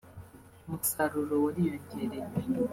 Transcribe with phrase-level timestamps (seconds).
[0.65, 2.27] umusaruro wariyongereye